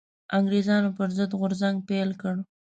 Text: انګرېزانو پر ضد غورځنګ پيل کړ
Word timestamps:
انګرېزانو 0.37 0.95
پر 0.97 1.09
ضد 1.17 1.31
غورځنګ 1.39 1.75
پيل 1.89 2.09
کړ 2.21 2.35